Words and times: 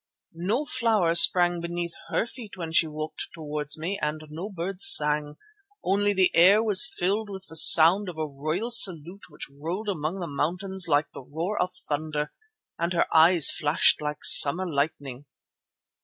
No 0.33 0.65
flowers 0.65 1.21
sprang 1.21 1.61
beneath 1.61 1.93
her 2.09 2.25
feet 2.25 2.57
when 2.57 2.71
she 2.71 2.87
walked 2.87 3.27
towards 3.35 3.77
me 3.77 3.99
and 4.01 4.19
no 4.31 4.49
birds 4.49 4.83
sang, 4.91 5.35
only 5.83 6.11
the 6.11 6.31
air 6.35 6.63
was 6.63 6.91
filled 6.97 7.29
with 7.29 7.45
the 7.47 7.55
sound 7.55 8.09
of 8.09 8.17
a 8.17 8.25
royal 8.25 8.71
salute 8.71 9.29
which 9.29 9.47
rolled 9.61 9.87
among 9.89 10.19
the 10.19 10.25
mountains 10.25 10.87
like 10.87 11.11
the 11.13 11.21
roar 11.21 11.61
of 11.61 11.69
thunder, 11.87 12.33
and 12.79 12.93
her 12.93 13.05
eyes 13.15 13.51
flashed 13.51 14.01
like 14.01 14.25
summer 14.25 14.67
lightning." 14.67 15.25